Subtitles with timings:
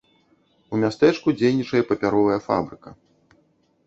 [0.77, 2.89] У мястэчку дзейнічае папяровая фабрыка.